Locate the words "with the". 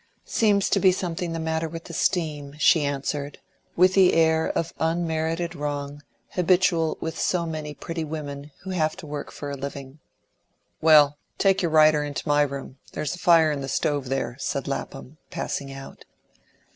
1.69-1.93, 3.75-4.13